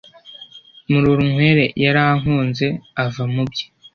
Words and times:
murorunkwere 0.89 1.65
yarankunze 1.83 2.67
ava 3.03 3.23
mubye 3.33 3.65